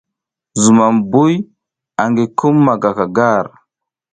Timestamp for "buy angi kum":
1.11-2.55